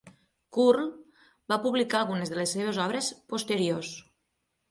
Curll 0.57 0.87
va 1.53 1.59
publicar 1.65 1.99
algunes 2.01 2.33
de 2.33 2.39
les 2.39 2.55
seves 2.57 2.79
obres 2.87 3.13
posteriors. 3.35 3.93